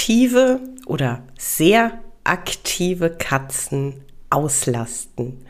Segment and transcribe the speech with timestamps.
[0.00, 5.44] aktive oder sehr aktive Katzen auslasten.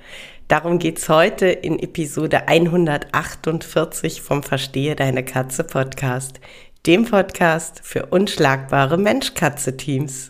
[0.49, 6.41] Darum geht es heute in Episode 148 vom Verstehe deine Katze Podcast,
[6.85, 10.30] dem Podcast für unschlagbare Mensch-Katze-Teams.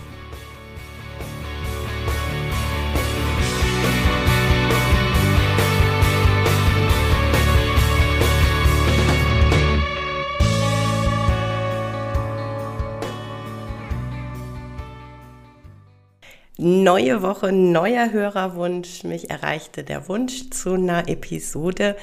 [16.63, 19.03] Neue Woche, neuer Hörerwunsch.
[19.03, 21.97] Mich erreichte der Wunsch zu einer Episode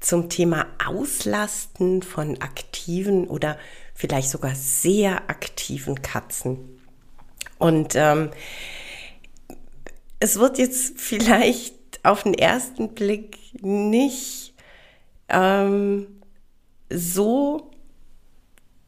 [0.00, 3.58] zum Thema Auslasten von aktiven oder
[3.92, 6.80] vielleicht sogar sehr aktiven Katzen.
[7.58, 8.30] Und ähm,
[10.20, 14.54] es wird jetzt vielleicht auf den ersten Blick nicht
[15.28, 16.06] ähm,
[16.88, 17.70] so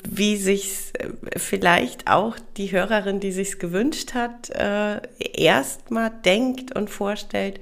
[0.09, 6.91] wie sich äh, vielleicht auch die Hörerin, die sich's gewünscht hat, äh, erstmal denkt und
[6.91, 7.61] vorstellt.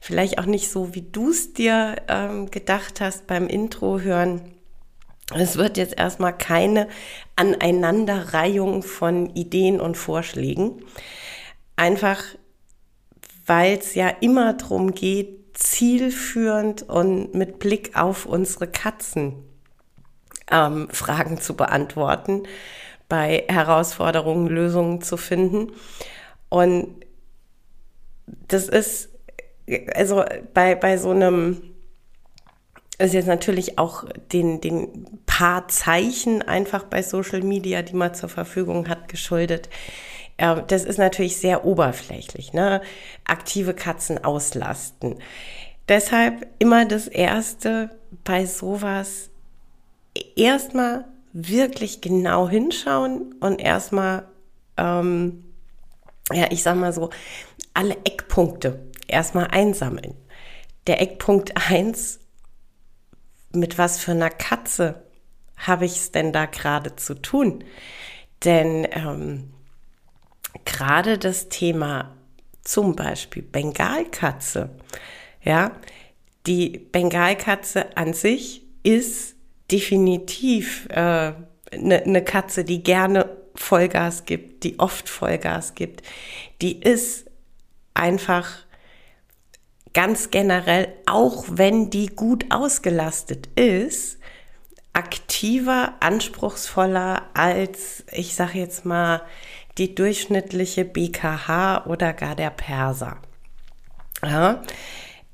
[0.00, 4.42] Vielleicht auch nicht so, wie du es dir ähm, gedacht hast beim Intro hören.
[5.34, 6.88] Es wird jetzt erstmal keine
[7.36, 10.84] Aneinanderreihung von Ideen und Vorschlägen.
[11.76, 12.22] Einfach,
[13.46, 19.51] weil es ja immer darum geht, zielführend und mit Blick auf unsere Katzen
[20.50, 22.44] ähm, Fragen zu beantworten,
[23.08, 25.72] bei Herausforderungen Lösungen zu finden.
[26.48, 27.04] Und
[28.48, 29.10] das ist,
[29.94, 31.62] also bei, bei so einem,
[32.98, 38.28] ist jetzt natürlich auch den, den paar Zeichen einfach bei Social Media, die man zur
[38.28, 39.68] Verfügung hat, geschuldet.
[40.36, 42.80] Äh, das ist natürlich sehr oberflächlich, ne?
[43.24, 45.16] Aktive Katzen auslasten.
[45.88, 47.90] Deshalb immer das Erste
[48.24, 49.31] bei sowas
[50.36, 54.28] erstmal wirklich genau hinschauen und erstmal,
[54.76, 55.44] ähm,
[56.32, 57.10] ja, ich sag mal so,
[57.74, 60.14] alle Eckpunkte erstmal einsammeln.
[60.86, 62.20] Der Eckpunkt eins:
[63.52, 65.02] mit was für einer Katze
[65.56, 67.64] habe ich es denn da gerade zu tun?
[68.44, 69.52] Denn ähm,
[70.64, 72.16] gerade das Thema
[72.62, 74.70] zum Beispiel Bengalkatze,
[75.42, 75.72] ja,
[76.46, 79.31] die Bengalkatze an sich ist
[79.72, 81.34] definitiv eine
[81.70, 86.02] äh, ne, ne Katze, die gerne Vollgas gibt, die oft Vollgas gibt,
[86.60, 87.26] die ist
[87.94, 88.48] einfach
[89.92, 94.18] ganz generell, auch wenn die gut ausgelastet ist,
[94.92, 99.22] aktiver, anspruchsvoller als, ich sage jetzt mal,
[99.78, 103.18] die durchschnittliche BKH oder gar der Perser.
[104.22, 104.62] Ja,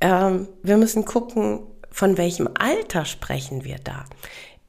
[0.01, 1.61] ähm, wir müssen gucken,
[1.99, 4.05] von welchem Alter sprechen wir da?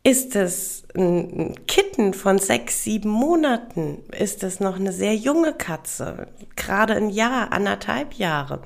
[0.02, 4.00] Ist es ein Kitten von sechs, sieben Monaten?
[4.18, 6.26] Ist es noch eine sehr junge Katze?
[6.56, 8.64] Gerade ein Jahr, anderthalb Jahre?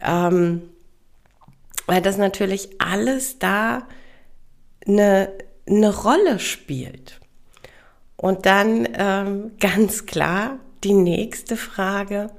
[0.00, 0.62] Ähm,
[1.86, 3.88] weil das natürlich alles da
[4.86, 5.32] eine,
[5.68, 7.18] eine Rolle spielt.
[8.16, 12.30] Und dann ähm, ganz klar die nächste Frage,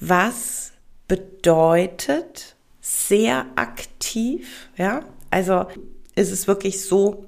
[0.00, 0.72] was
[1.06, 2.51] bedeutet
[2.82, 5.04] sehr aktiv, ja.
[5.30, 5.66] Also
[6.14, 7.24] ist es wirklich so,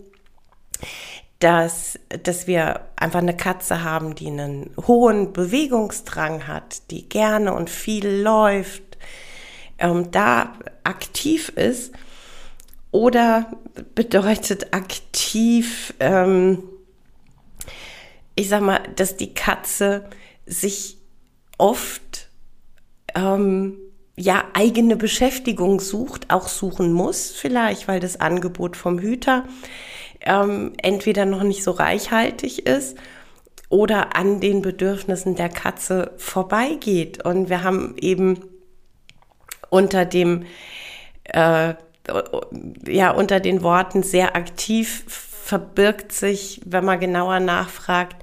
[1.39, 7.71] dass, dass wir einfach eine Katze haben, die einen hohen Bewegungsdrang hat, die gerne und
[7.71, 8.83] viel läuft,
[9.79, 11.95] ähm, da aktiv ist.
[12.91, 13.51] Oder
[13.95, 16.63] bedeutet aktiv, ähm,
[18.35, 20.09] ich sag mal, dass die Katze
[20.47, 20.99] sich
[21.59, 22.29] oft
[23.15, 23.79] ähm,
[24.17, 29.45] ja eigene Beschäftigung sucht, auch suchen muss vielleicht, weil das Angebot vom Hüter
[30.21, 32.97] ähm, entweder noch nicht so reichhaltig ist
[33.69, 37.25] oder an den Bedürfnissen der Katze vorbeigeht.
[37.25, 38.41] Und wir haben eben
[39.71, 40.45] unter dem
[41.25, 41.75] äh,
[42.87, 48.17] ja unter den Worten sehr aktiv verbirgt sich, wenn man genauer nachfragt,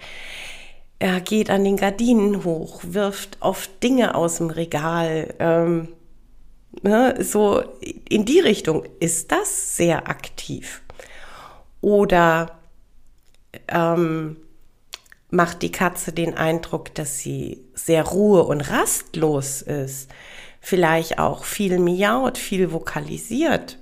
[1.01, 5.33] er geht an den Gardinen hoch, wirft oft Dinge aus dem Regal.
[5.39, 5.87] Ähm,
[6.83, 7.63] ne, so
[8.07, 10.83] in die Richtung ist das sehr aktiv.
[11.81, 12.59] Oder
[13.67, 14.37] ähm,
[15.31, 20.07] macht die Katze den Eindruck, dass sie sehr ruhe- und rastlos ist,
[20.59, 23.79] vielleicht auch viel miaut, viel vokalisiert.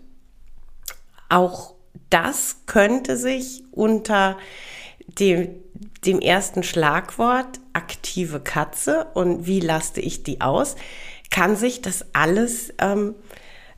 [1.27, 1.73] Auch
[2.09, 4.37] das könnte sich unter
[5.19, 5.49] dem,
[6.05, 10.75] dem ersten Schlagwort aktive Katze und wie laste ich die aus,
[11.29, 13.15] kann sich das alles ähm,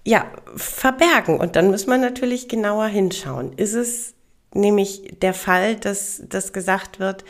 [0.05, 0.25] ja
[0.55, 1.39] verbergen.
[1.39, 3.53] Und dann muss man natürlich genauer hinschauen.
[3.53, 4.13] Ist es
[4.53, 7.23] nämlich der Fall, dass, dass gesagt wird,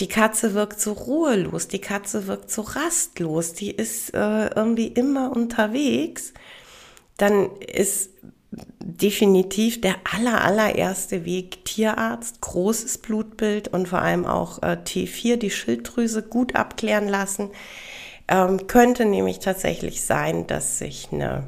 [0.00, 5.34] die Katze wirkt so ruhelos, die Katze wirkt so rastlos, die ist äh, irgendwie immer
[5.34, 6.32] unterwegs,
[7.16, 8.10] dann ist
[8.50, 15.50] definitiv der aller, allererste Weg Tierarzt, großes Blutbild und vor allem auch äh, T4, die
[15.50, 17.50] Schilddrüse gut abklären lassen.
[18.26, 21.44] Ähm, könnte nämlich tatsächlich sein, dass sich eine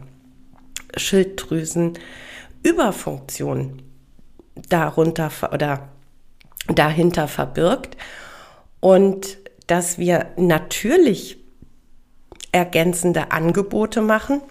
[0.96, 3.82] Schilddrüsenüberfunktion
[4.68, 5.88] darunter oder
[6.68, 7.96] dahinter verbirgt
[8.80, 11.38] und dass wir natürlich
[12.52, 14.42] ergänzende Angebote machen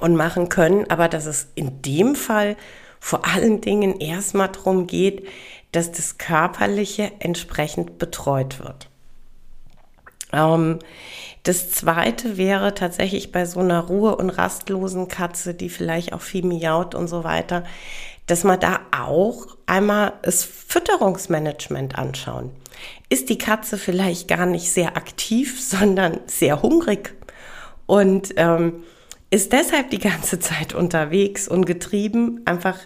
[0.00, 2.56] und machen können, aber dass es in dem Fall
[3.00, 5.26] vor allen Dingen erstmal darum geht,
[5.72, 8.88] dass das Körperliche entsprechend betreut wird.
[10.32, 10.78] Ähm,
[11.42, 16.44] das zweite wäre tatsächlich bei so einer Ruhe- und rastlosen Katze, die vielleicht auch viel
[16.44, 17.64] miaut und so weiter,
[18.26, 22.50] dass man da auch einmal das Fütterungsmanagement anschauen.
[23.08, 27.14] Ist die Katze vielleicht gar nicht sehr aktiv, sondern sehr hungrig
[27.86, 28.84] und ähm,
[29.32, 32.78] ist deshalb die ganze Zeit unterwegs und getrieben, einfach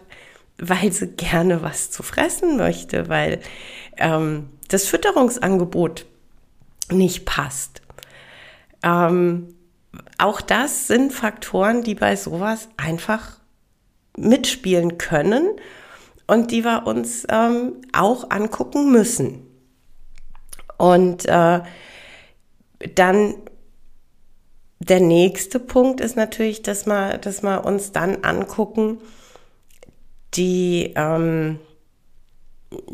[0.58, 3.40] weil sie gerne was zu fressen möchte, weil
[3.96, 6.06] ähm, das Fütterungsangebot
[6.90, 7.82] nicht passt.
[8.84, 9.56] Ähm,
[10.18, 13.40] auch das sind Faktoren, die bei sowas einfach
[14.16, 15.48] mitspielen können
[16.28, 19.44] und die wir uns ähm, auch angucken müssen.
[20.78, 21.60] Und äh,
[22.94, 23.34] dann
[24.78, 29.00] der nächste Punkt ist natürlich, dass wir, dass wir uns dann angucken,
[30.34, 31.58] die, ähm,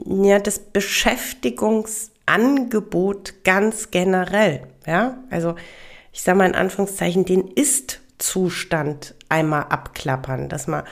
[0.07, 4.69] ja, das Beschäftigungsangebot ganz generell.
[4.87, 5.57] Ja, also
[6.13, 10.85] ich sage mal in Anführungszeichen, den Ist-Zustand einmal abklappern, dass wir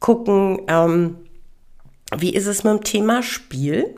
[0.00, 1.18] gucken, ähm,
[2.16, 3.94] wie ist es mit dem Thema Spiel?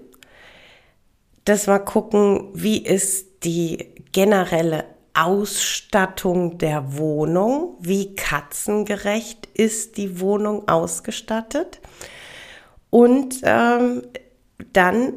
[1.44, 4.84] Dass wir gucken, wie ist die generelle
[5.16, 11.80] Ausstattung der Wohnung, wie katzengerecht ist die Wohnung ausgestattet.
[12.90, 14.02] Und ähm,
[14.72, 15.14] dann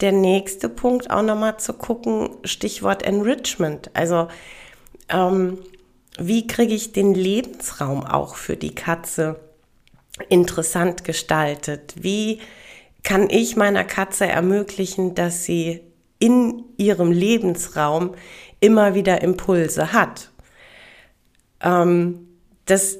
[0.00, 3.90] der nächste Punkt auch nochmal zu gucken, Stichwort Enrichment.
[3.94, 4.28] Also
[5.08, 5.58] ähm,
[6.18, 9.40] wie kriege ich den Lebensraum auch für die Katze
[10.28, 11.94] interessant gestaltet?
[11.98, 12.40] Wie
[13.02, 15.80] kann ich meiner Katze ermöglichen, dass sie
[16.20, 18.14] in ihrem Lebensraum
[18.60, 20.30] immer wieder Impulse hat.
[21.60, 22.28] Ähm,
[22.66, 22.98] das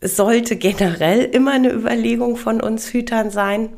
[0.00, 3.70] sollte generell immer eine Überlegung von uns Hütern sein.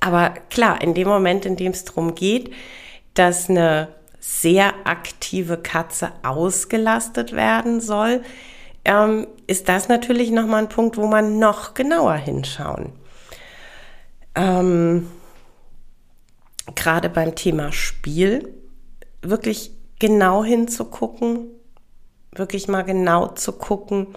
[0.00, 2.52] Aber klar, in dem Moment, in dem es darum geht,
[3.14, 3.88] dass eine
[4.20, 8.22] sehr aktive Katze ausgelastet werden soll,
[8.84, 12.92] ähm, ist das natürlich nochmal ein Punkt, wo man noch genauer hinschauen.
[14.34, 15.08] Ähm,
[16.82, 18.52] Gerade beim Thema Spiel
[19.22, 19.70] wirklich
[20.00, 21.46] genau hinzugucken,
[22.34, 24.08] wirklich mal genau zu gucken,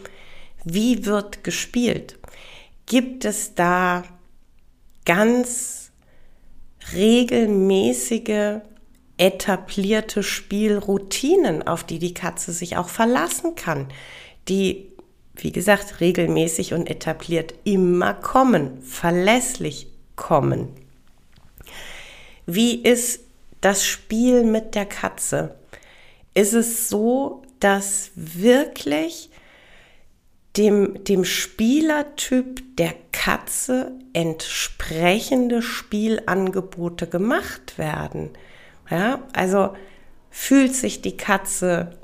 [0.63, 2.17] wie wird gespielt.
[2.87, 4.03] Gibt es da
[5.05, 5.91] ganz
[6.95, 8.61] regelmäßige,
[9.17, 13.89] etablierte Spielroutinen, auf die die Katze sich auch verlassen kann,
[14.47, 14.91] die,
[15.35, 20.69] wie gesagt, regelmäßig und etabliert immer kommen, verlässlich kommen.
[22.45, 23.21] Wie ist
[23.61, 25.55] das Spiel mit der Katze?
[26.35, 29.31] ist es so, dass wirklich
[30.57, 38.29] dem, dem Spielertyp der Katze entsprechende Spielangebote gemacht werden.
[38.89, 39.73] Ja, also
[40.29, 41.97] fühlt sich die Katze,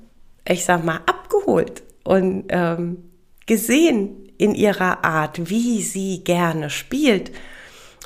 [0.47, 3.11] ich sag mal, abgeholt und ähm,
[3.45, 7.31] gesehen in ihrer Art, wie sie gerne spielt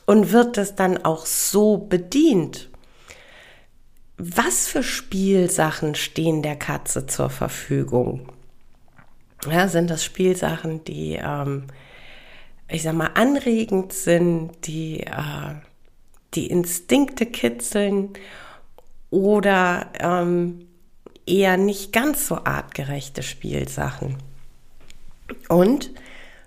[0.05, 2.69] und wird es dann auch so bedient
[4.17, 8.31] was für Spielsachen stehen der Katze zur Verfügung?
[9.45, 11.65] Ja, sind das Spielsachen, die, ähm,
[12.69, 15.55] ich sag mal, anregend sind, die äh,
[16.33, 18.13] die Instinkte kitzeln?
[19.15, 20.67] oder ähm,
[21.25, 24.17] eher nicht ganz so artgerechte Spielsachen.
[25.47, 25.91] Und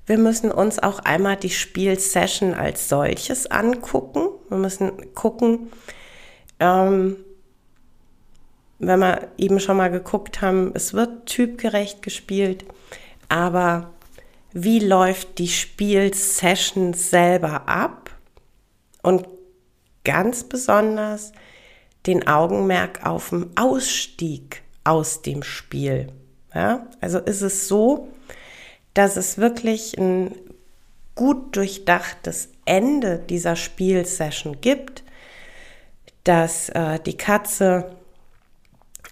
[0.08, 4.28] wir müssen uns auch einmal die Spielsession als solches angucken.
[4.48, 5.70] Wir müssen gucken,
[6.58, 7.16] ähm,
[8.78, 12.64] wenn wir eben schon mal geguckt haben, es wird typgerecht gespielt,
[13.28, 13.90] aber
[14.52, 18.10] wie läuft die Spielsession selber ab?
[19.02, 19.28] Und
[20.04, 21.32] ganz besonders
[22.06, 26.12] den Augenmerk auf dem Ausstieg aus dem Spiel.
[26.54, 26.86] Ja?
[27.02, 28.08] Also ist es so,
[28.98, 30.34] dass es wirklich ein
[31.14, 35.04] gut durchdachtes Ende dieser Spielsession gibt,
[36.24, 37.94] dass äh, die Katze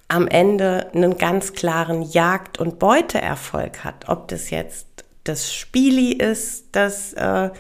[0.09, 4.09] am Ende einen ganz klaren Jagd- und Beuteerfolg hat.
[4.09, 4.89] Ob das jetzt
[5.23, 7.51] das Spieli ist, das äh,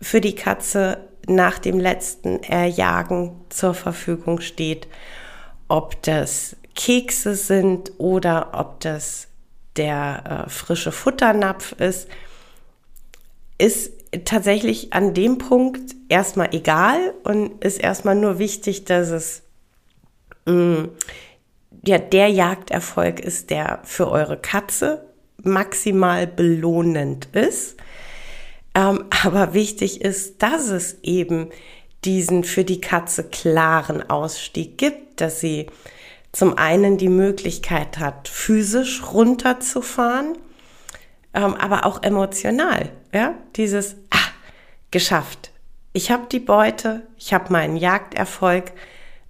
[0.00, 4.86] für die Katze nach dem letzten Erjagen zur Verfügung steht,
[5.66, 9.26] ob das Kekse sind oder ob das
[9.80, 12.06] der äh, frische Futternapf ist,
[13.56, 13.92] ist
[14.26, 19.42] tatsächlich an dem Punkt erstmal egal und ist erstmal nur wichtig, dass es
[20.44, 20.88] mh, mm,
[21.86, 25.06] ja, der Jagderfolg ist, der für eure Katze
[25.42, 27.78] maximal belohnend ist.
[28.74, 31.48] Ähm, aber wichtig ist, dass es eben
[32.04, 35.68] diesen für die Katze klaren Ausstieg gibt, dass sie
[36.32, 40.38] zum einen die Möglichkeit hat, physisch runterzufahren,
[41.34, 42.90] ähm, aber auch emotional.
[43.12, 43.34] Ja?
[43.56, 44.30] Dieses, ah,
[44.90, 45.50] geschafft.
[45.92, 48.72] Ich habe die Beute, ich habe meinen Jagderfolg,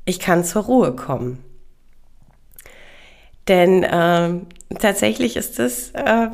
[0.05, 1.43] ich kann zur Ruhe kommen.
[3.49, 4.31] Denn äh,
[4.79, 6.29] tatsächlich ist es äh,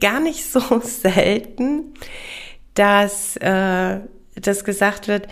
[0.00, 1.94] gar nicht so selten,
[2.74, 4.00] dass, äh,
[4.34, 5.28] das gesagt wird,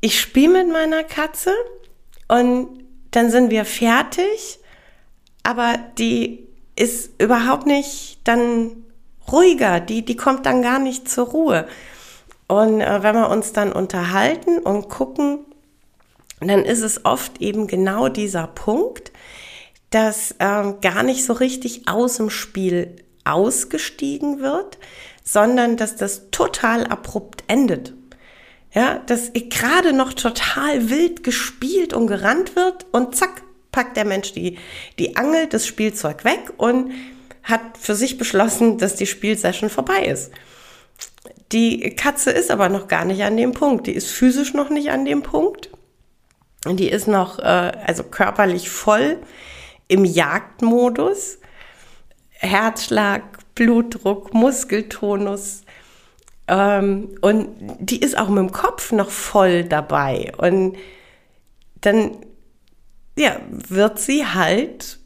[0.00, 1.52] ich spiele mit meiner Katze
[2.28, 2.83] und
[3.14, 4.58] dann sind wir fertig,
[5.44, 8.84] aber die ist überhaupt nicht dann
[9.30, 11.68] ruhiger, die, die kommt dann gar nicht zur Ruhe.
[12.48, 15.38] Und äh, wenn wir uns dann unterhalten und gucken,
[16.40, 19.12] dann ist es oft eben genau dieser Punkt,
[19.90, 24.78] dass ähm, gar nicht so richtig aus dem Spiel ausgestiegen wird,
[25.22, 27.94] sondern dass das total abrupt endet.
[28.74, 34.32] Ja, dass gerade noch total wild gespielt und gerannt wird und zack, packt der Mensch
[34.32, 34.58] die,
[34.98, 36.92] die Angel, das Spielzeug weg und
[37.44, 40.32] hat für sich beschlossen, dass die Spielsession vorbei ist.
[41.52, 43.86] Die Katze ist aber noch gar nicht an dem Punkt.
[43.86, 45.70] Die ist physisch noch nicht an dem Punkt.
[46.66, 49.18] Die ist noch, äh, also körperlich voll
[49.86, 51.38] im Jagdmodus.
[52.30, 53.22] Herzschlag,
[53.54, 55.63] Blutdruck, Muskeltonus.
[56.46, 57.48] Ähm, und
[57.78, 60.32] die ist auch mit dem Kopf noch voll dabei.
[60.36, 60.76] Und
[61.80, 62.16] dann
[63.16, 64.98] ja, wird sie halt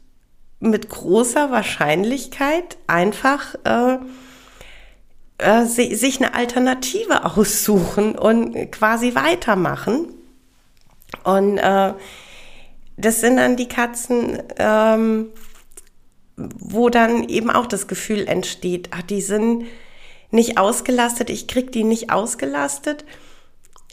[0.59, 3.97] mit großer Wahrscheinlichkeit einfach äh,
[5.37, 10.13] äh, sich eine Alternative aussuchen und quasi weitermachen.
[11.23, 11.93] Und äh,
[12.97, 15.27] das sind dann die Katzen, ähm,
[16.35, 19.65] wo dann eben auch das Gefühl entsteht, ach, die sind
[20.31, 23.05] nicht ausgelastet, ich krieg die nicht ausgelastet.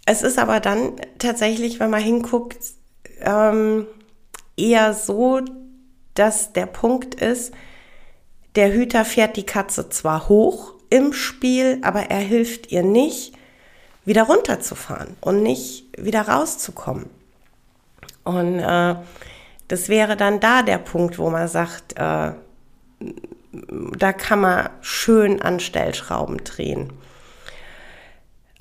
[0.04, 2.58] Es ist aber dann tatsächlich, wenn man hinguckt,
[3.20, 3.86] ähm,
[4.56, 5.40] eher so,
[6.14, 7.52] dass der Punkt ist,
[8.54, 13.34] der Hüter fährt die Katze zwar hoch im Spiel, aber er hilft ihr nicht,
[14.04, 17.10] wieder runterzufahren und nicht wieder rauszukommen.
[18.24, 18.94] Und äh,
[19.68, 22.32] das wäre dann da der Punkt, wo man sagt, äh,
[23.98, 26.92] da kann man schön an Stellschrauben drehen.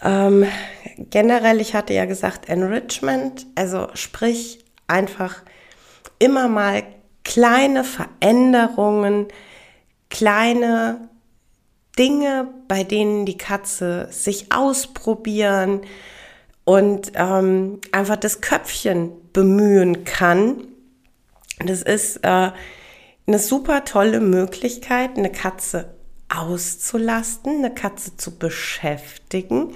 [0.02, 0.46] Ähm,
[0.98, 5.42] generell, ich hatte ja gesagt, Enrichment, also sprich einfach
[6.20, 6.84] immer mal
[7.24, 9.28] kleine Veränderungen,
[10.10, 11.10] kleine
[11.98, 15.82] Dinge, bei denen die Katze sich ausprobieren
[16.66, 20.68] und ähm, einfach das Köpfchen bemühen kann.
[21.66, 22.52] Das ist äh,
[23.28, 25.96] eine super tolle Möglichkeit, eine Katze
[26.30, 29.74] auszulasten, eine Katze zu beschäftigen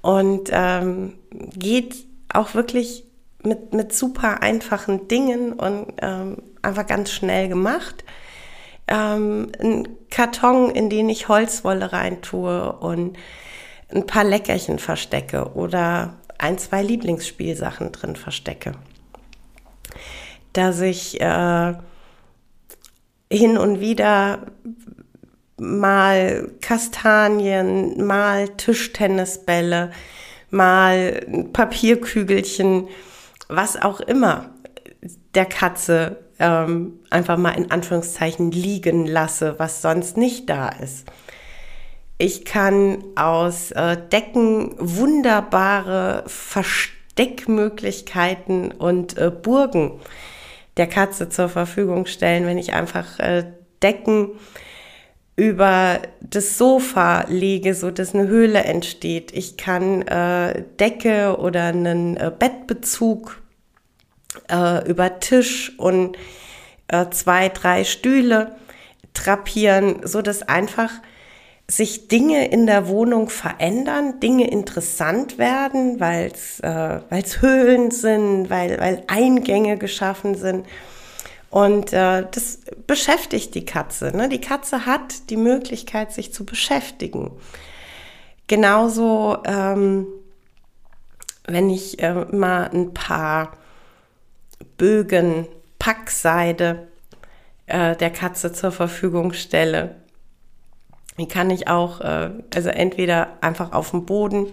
[0.00, 3.04] und ähm, geht auch wirklich
[3.42, 8.04] mit, mit super einfachen Dingen und ähm, einfach ganz schnell gemacht.
[8.88, 13.16] Ähm, ein Karton, in den ich Holzwolle reintue und
[13.88, 18.72] ein paar Leckerchen verstecke oder ein, zwei Lieblingsspielsachen drin verstecke.
[20.52, 21.74] Dass ich äh,
[23.32, 24.46] hin und wieder
[25.56, 29.90] mal Kastanien, mal Tischtennisbälle,
[30.50, 32.88] mal Papierkügelchen,
[33.48, 34.50] was auch immer
[35.34, 41.06] der Katze ähm, einfach mal in Anführungszeichen liegen lasse, was sonst nicht da ist.
[42.18, 50.00] Ich kann aus äh, Decken wunderbare Versteckmöglichkeiten und äh, Burgen
[50.76, 53.44] der Katze zur Verfügung stellen, wenn ich einfach äh,
[53.82, 54.30] Decken
[55.36, 59.32] über das Sofa lege, so dass eine Höhle entsteht.
[59.32, 63.42] Ich kann äh, Decke oder einen äh, Bettbezug
[64.50, 66.16] äh, über Tisch und
[66.88, 68.56] äh, zwei, drei Stühle
[69.14, 70.90] drapieren, so dass einfach
[71.68, 77.00] sich Dinge in der Wohnung verändern, Dinge interessant werden, weil es äh,
[77.40, 80.66] Höhlen sind, weil, weil Eingänge geschaffen sind.
[81.50, 84.16] Und äh, das beschäftigt die Katze.
[84.16, 84.28] Ne?
[84.28, 87.30] Die Katze hat die Möglichkeit, sich zu beschäftigen.
[88.46, 90.06] Genauso, ähm,
[91.46, 93.56] wenn ich äh, mal ein paar
[94.78, 95.46] Bögen
[95.78, 96.88] Packseide
[97.66, 100.01] äh, der Katze zur Verfügung stelle,
[101.18, 104.46] die kann ich auch, äh, also entweder einfach auf dem Boden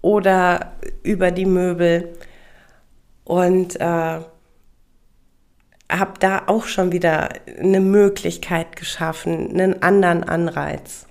[0.00, 0.72] oder
[1.02, 2.16] über die Möbel
[3.24, 4.20] und äh,
[5.90, 11.06] habe da auch schon wieder eine Möglichkeit geschaffen, einen anderen Anreiz.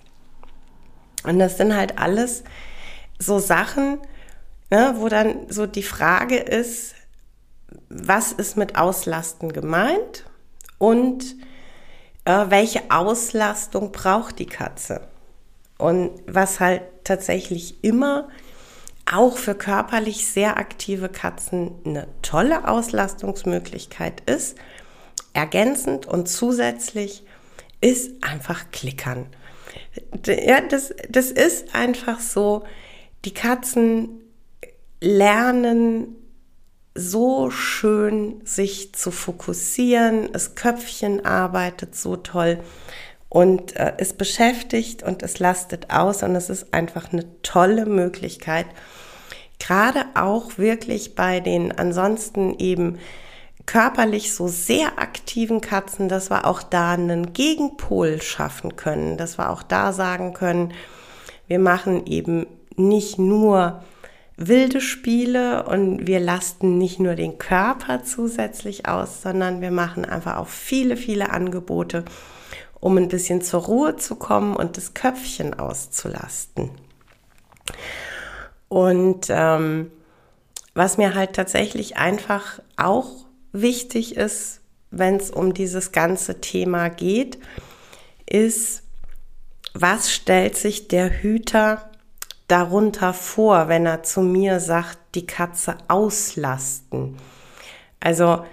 [1.23, 2.43] Und das sind halt alles
[3.19, 3.99] so Sachen,
[4.69, 6.95] ne, wo dann so die Frage ist,
[7.89, 10.25] was ist mit Auslasten gemeint
[10.77, 11.35] und
[12.25, 15.01] äh, welche Auslastung braucht die Katze.
[15.77, 18.29] Und was halt tatsächlich immer
[19.11, 24.57] auch für körperlich sehr aktive Katzen eine tolle Auslastungsmöglichkeit ist,
[25.33, 27.25] ergänzend und zusätzlich
[27.81, 29.27] ist einfach Klickern.
[30.25, 32.63] Ja, das, das ist einfach so,
[33.25, 34.21] die Katzen
[35.01, 36.15] lernen
[36.95, 40.31] so schön, sich zu fokussieren.
[40.31, 42.59] Das Köpfchen arbeitet so toll
[43.29, 48.67] und äh, es beschäftigt und es lastet aus und es ist einfach eine tolle Möglichkeit,
[49.59, 52.99] gerade auch wirklich bei den ansonsten eben
[53.65, 59.49] körperlich so sehr aktiven Katzen, dass wir auch da einen Gegenpol schaffen können, dass wir
[59.49, 60.73] auch da sagen können,
[61.47, 63.81] wir machen eben nicht nur
[64.35, 70.37] wilde Spiele und wir lasten nicht nur den Körper zusätzlich aus, sondern wir machen einfach
[70.37, 72.03] auch viele, viele Angebote,
[72.79, 76.71] um ein bisschen zur Ruhe zu kommen und das Köpfchen auszulasten.
[78.67, 79.91] Und ähm,
[80.73, 87.37] was mir halt tatsächlich einfach auch wichtig ist, wenn es um dieses ganze Thema geht,
[88.25, 88.83] ist,
[89.73, 91.89] was stellt sich der Hüter
[92.53, 97.17] darunter vor, wenn er zu mir sagt, die Katze auslasten.
[97.99, 98.45] Also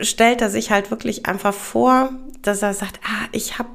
[0.00, 2.08] stellt er sich halt wirklich einfach vor,
[2.40, 3.68] dass er sagt, ah, ich habe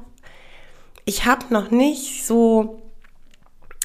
[1.04, 2.82] ich hab noch nicht so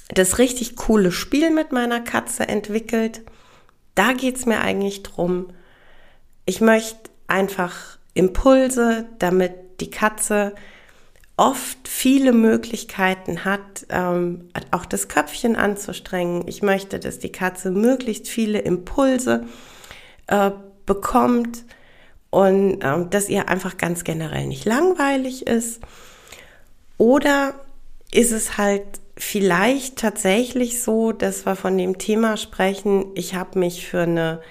[0.08, 3.22] das richtig coole Spiel mit meiner Katze entwickelt.
[3.94, 5.50] Da geht es mir eigentlich drum.
[6.46, 10.56] Ich möchte einfach Impulse, damit die Katze
[11.40, 16.44] oft viele Möglichkeiten hat, ähm, auch das Köpfchen anzustrengen.
[16.48, 19.46] Ich möchte, dass die Katze möglichst viele Impulse
[20.28, 20.52] äh,
[20.86, 21.64] bekommt
[22.30, 25.80] und ähm, dass ihr einfach ganz generell nicht langweilig ist.
[26.98, 27.54] Oder
[28.12, 28.84] ist es halt
[29.16, 34.42] vielleicht tatsächlich so, dass wir von dem Thema sprechen, ich habe mich für eine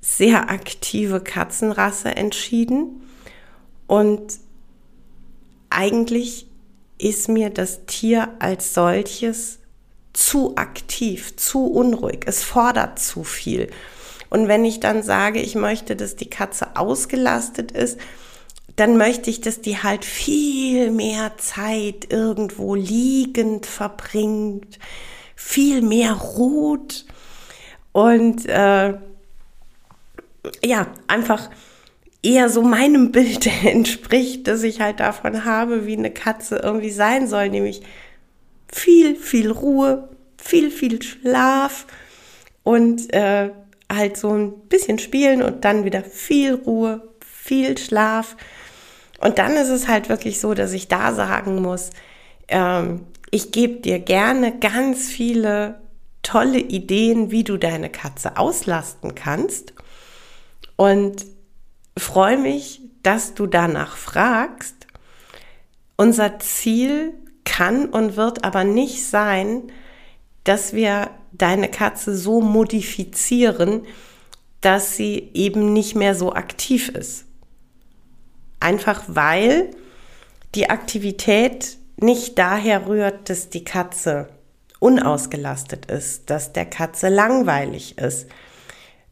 [0.00, 3.02] sehr aktive Katzenrasse entschieden
[3.86, 4.40] und
[5.70, 6.46] eigentlich
[6.98, 9.58] ist mir das Tier als solches
[10.12, 12.20] zu aktiv, zu unruhig.
[12.26, 13.70] Es fordert zu viel.
[14.30, 17.98] Und wenn ich dann sage, ich möchte, dass die Katze ausgelastet ist,
[18.76, 24.78] dann möchte ich, dass die halt viel mehr Zeit irgendwo liegend verbringt,
[25.34, 27.06] viel mehr ruht
[27.92, 28.94] und äh,
[30.62, 31.50] ja, einfach
[32.26, 37.28] eher so meinem Bild entspricht, dass ich halt davon habe, wie eine Katze irgendwie sein
[37.28, 37.82] soll, nämlich
[38.68, 41.86] viel, viel Ruhe, viel, viel Schlaf
[42.62, 43.50] und äh,
[43.90, 48.36] halt so ein bisschen spielen und dann wieder viel Ruhe, viel Schlaf.
[49.20, 51.90] Und dann ist es halt wirklich so, dass ich da sagen muss,
[52.48, 55.80] ähm, ich gebe dir gerne ganz viele
[56.22, 59.74] tolle Ideen, wie du deine Katze auslasten kannst.
[60.74, 61.24] Und
[61.96, 64.86] freue mich, dass du danach fragst.
[65.96, 69.72] Unser Ziel kann und wird aber nicht sein,
[70.44, 73.82] dass wir deine Katze so modifizieren,
[74.60, 77.24] dass sie eben nicht mehr so aktiv ist.
[78.60, 79.70] Einfach weil
[80.54, 84.28] die Aktivität nicht daher rührt, dass die Katze
[84.80, 88.28] unausgelastet ist, dass der Katze langweilig ist,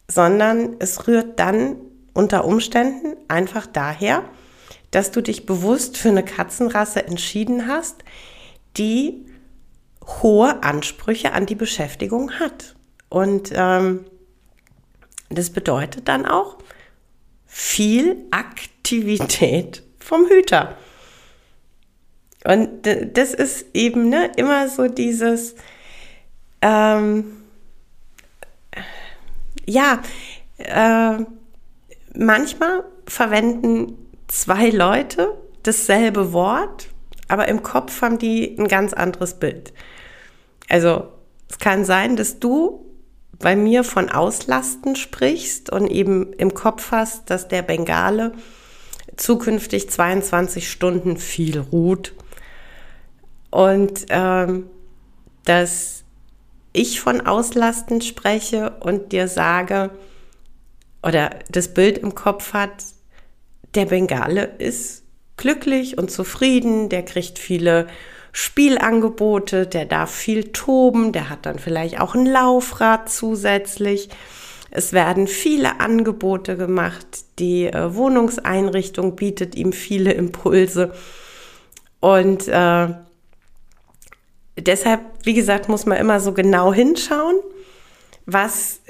[0.08, 1.76] sondern es rührt dann
[2.14, 4.24] unter Umständen einfach daher,
[4.90, 8.04] dass du dich bewusst für eine Katzenrasse entschieden hast,
[8.76, 9.26] die
[10.06, 12.76] hohe Ansprüche an die Beschäftigung hat.
[13.08, 14.04] Und ähm,
[15.30, 16.58] das bedeutet dann auch
[17.46, 20.76] viel Aktivität vom Hüter.
[22.44, 25.54] Und das ist eben ne, immer so dieses,
[26.60, 27.42] ähm,
[29.66, 30.02] ja,
[30.58, 31.24] äh,
[32.16, 33.98] manchmal verwenden
[34.28, 36.88] zwei Leute dasselbe Wort,
[37.28, 39.72] aber im Kopf haben die ein ganz anderes Bild.
[40.68, 41.08] Also
[41.48, 42.84] es kann sein, dass du
[43.38, 48.32] bei mir von Auslasten sprichst und eben im Kopf hast, dass der Bengale
[49.16, 52.14] zukünftig 22 Stunden viel ruht
[53.50, 54.68] und ähm,
[55.44, 56.04] dass
[56.72, 59.90] ich von Auslasten spreche und dir sage
[61.04, 62.84] oder das Bild im Kopf hat,
[63.74, 65.02] der Bengale ist
[65.36, 67.88] glücklich und zufrieden, der kriegt viele
[68.32, 74.08] Spielangebote, der darf viel toben, der hat dann vielleicht auch ein Laufrad zusätzlich.
[74.70, 77.06] Es werden viele Angebote gemacht,
[77.38, 80.92] die äh, Wohnungseinrichtung bietet ihm viele Impulse.
[82.00, 82.88] Und äh,
[84.58, 87.36] deshalb, wie gesagt, muss man immer so genau hinschauen,
[88.26, 88.80] was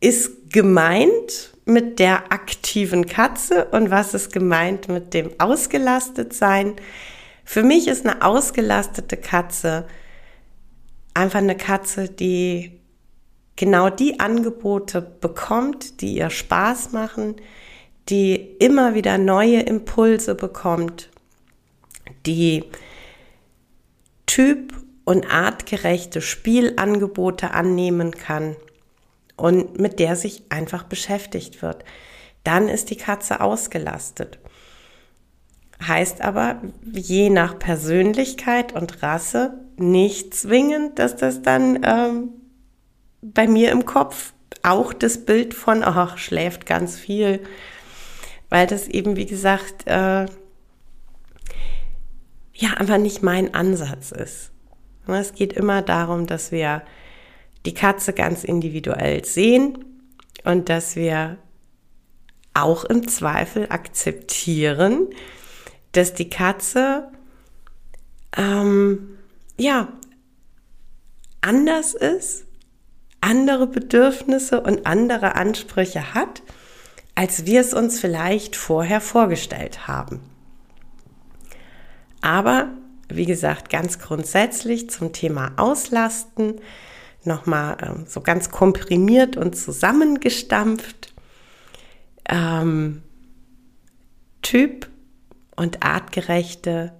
[0.00, 6.74] ist gemeint mit der aktiven Katze und was ist gemeint mit dem ausgelastet sein.
[7.44, 9.86] Für mich ist eine ausgelastete Katze
[11.14, 12.80] einfach eine Katze, die
[13.56, 17.36] genau die Angebote bekommt, die ihr Spaß machen,
[18.08, 21.10] die immer wieder neue Impulse bekommt,
[22.26, 22.64] die
[24.26, 28.56] typ- und artgerechte Spielangebote annehmen kann
[29.40, 31.84] und mit der sich einfach beschäftigt wird.
[32.44, 34.38] Dann ist die Katze ausgelastet.
[35.86, 42.28] Heißt aber, je nach Persönlichkeit und Rasse nicht zwingend, dass das dann ähm,
[43.22, 47.40] bei mir im Kopf auch das Bild von, ach, schläft ganz viel,
[48.50, 50.26] weil das eben, wie gesagt, äh,
[52.60, 54.50] ja, aber nicht mein Ansatz ist.
[55.06, 56.82] Es geht immer darum, dass wir
[57.66, 59.84] die Katze ganz individuell sehen
[60.44, 61.38] und dass wir
[62.54, 65.08] auch im Zweifel akzeptieren,
[65.92, 67.08] dass die Katze
[68.36, 69.18] ähm,
[69.56, 69.88] ja
[71.40, 72.46] anders ist,
[73.20, 76.42] andere Bedürfnisse und andere Ansprüche hat,
[77.14, 80.20] als wir es uns vielleicht vorher vorgestellt haben.
[82.22, 82.70] Aber
[83.08, 86.60] wie gesagt, ganz grundsätzlich zum Thema Auslasten
[87.24, 91.12] nochmal ähm, so ganz komprimiert und zusammengestampft.
[92.28, 93.02] Ähm,
[94.42, 94.88] typ-
[95.56, 96.92] und artgerechte,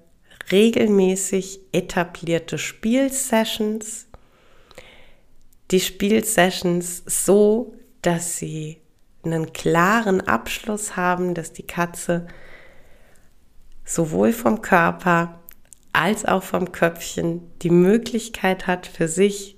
[0.50, 4.06] regelmäßig etablierte Spielsessions.
[5.70, 8.78] Die Spielsessions so, dass sie
[9.22, 12.26] einen klaren Abschluss haben, dass die Katze
[13.84, 15.40] sowohl vom Körper
[15.92, 19.56] als auch vom Köpfchen die Möglichkeit hat, für sich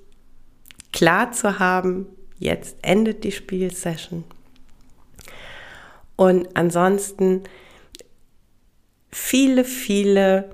[1.02, 2.06] klar zu haben,
[2.38, 4.22] jetzt endet die Spielsession.
[6.14, 7.42] Und ansonsten
[9.10, 10.50] viele, viele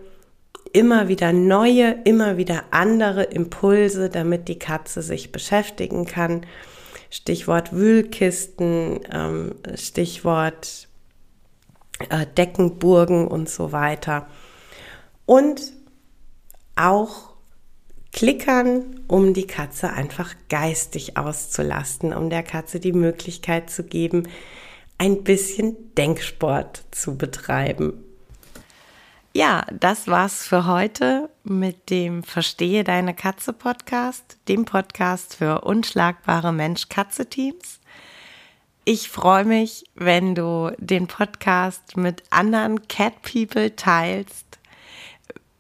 [0.73, 6.47] immer wieder neue, immer wieder andere Impulse, damit die Katze sich beschäftigen kann.
[7.11, 10.89] Stichwort Wühlkisten, ähm, Stichwort
[12.09, 14.29] äh, Deckenburgen und so weiter.
[15.27, 15.75] Und
[16.75, 17.28] auch
[18.13, 24.29] Klickern, um die Katze einfach geistig auszulasten, um der Katze die Möglichkeit zu geben,
[24.99, 28.05] ein bisschen Denksport zu betreiben.
[29.35, 36.53] Ja, das war's für heute mit dem Verstehe deine Katze Podcast, dem Podcast für unschlagbare
[36.53, 37.79] Mensch-Katze-Teams.
[38.85, 44.48] Ich freue mich, wenn du den Podcast mit anderen Cat People teilst